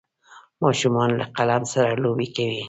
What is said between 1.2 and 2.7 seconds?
قلم سره لوبې کوي.